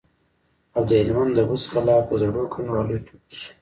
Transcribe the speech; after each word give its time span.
او 0.75 0.81
د 0.89 0.91
هلمند 1.01 1.31
د 1.35 1.39
بست 1.49 1.67
کلا 1.73 1.97
په 2.07 2.13
زړو 2.21 2.41
کنډوالو 2.53 2.97
کې 3.05 3.13
پټ 3.19 3.31
شو. 3.41 3.51